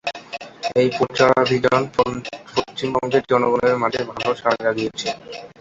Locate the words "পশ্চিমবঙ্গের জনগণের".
2.55-3.75